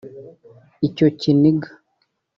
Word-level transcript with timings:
Icyo 0.87 1.07
kiniga 1.19 1.69